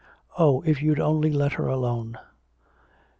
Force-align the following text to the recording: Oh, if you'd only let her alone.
Oh, 0.35 0.63
if 0.65 0.81
you'd 0.81 0.99
only 0.99 1.31
let 1.31 1.53
her 1.53 1.67
alone. 1.67 2.17